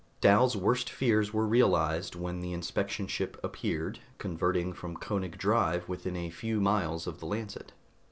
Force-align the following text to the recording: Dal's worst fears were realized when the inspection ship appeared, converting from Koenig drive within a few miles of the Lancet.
Dal's 0.19 0.57
worst 0.57 0.89
fears 0.89 1.31
were 1.31 1.45
realized 1.45 2.15
when 2.15 2.41
the 2.41 2.53
inspection 2.53 3.05
ship 3.05 3.39
appeared, 3.43 3.99
converting 4.17 4.73
from 4.73 4.97
Koenig 4.97 5.37
drive 5.37 5.87
within 5.87 6.15
a 6.15 6.31
few 6.31 6.59
miles 6.59 7.05
of 7.05 7.19
the 7.19 7.27
Lancet. 7.27 7.71